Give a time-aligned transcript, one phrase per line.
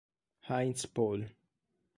[0.49, 1.29] Heinz Paul